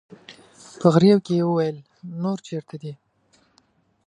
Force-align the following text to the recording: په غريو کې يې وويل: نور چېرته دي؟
په 0.79 0.87
غريو 0.93 1.17
کې 1.25 1.33
يې 1.39 1.43
وويل: 1.47 1.77
نور 2.21 2.37
چېرته 2.47 2.75
دي؟ 2.81 2.93